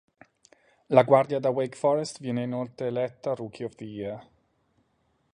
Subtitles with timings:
[0.87, 4.27] La guardia da Wake Forest viene inoltre eletta Rookie of the Year.